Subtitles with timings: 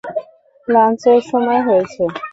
[0.67, 2.03] লাঞ্চের সময় হয়েছে?